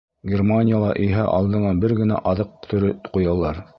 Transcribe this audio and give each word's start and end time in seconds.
Германияла 0.29 0.87
иһә 1.03 1.27
алдыңа 1.35 1.73
бер 1.83 1.93
генә 2.01 2.17
аҙыҡ 2.33 2.57
төрө 2.73 2.91
ҡуялар. 3.11 3.63